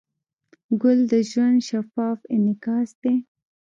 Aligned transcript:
ګل 0.81 0.99
د 1.11 1.13
ژوند 1.29 1.59
شفاف 1.69 2.19
انعکاس 2.35 2.89
دی. 3.01 3.15